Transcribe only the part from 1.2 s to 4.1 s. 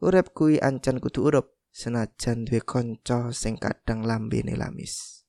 urup. Senajan duwe kanca sing kadang